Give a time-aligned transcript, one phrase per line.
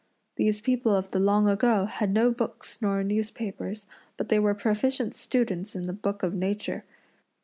[0.35, 3.85] These people of the long ago had no books nor newspapers,
[4.17, 6.83] but they were proficient students in the book of nature.